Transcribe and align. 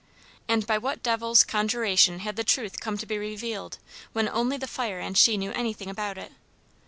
And 0.47 0.65
by 0.65 0.79
what 0.79 1.03
devil's 1.03 1.43
conjuration 1.43 2.21
had 2.21 2.35
the 2.35 2.43
truth 2.43 2.79
come 2.79 2.97
to 2.97 3.05
be 3.05 3.19
revealed, 3.19 3.77
when 4.13 4.27
only 4.27 4.57
the 4.57 4.65
fire 4.65 4.99
and 4.99 5.15
she 5.15 5.37
knew 5.37 5.51
anything 5.51 5.91
about 5.91 6.17
it. 6.17 6.31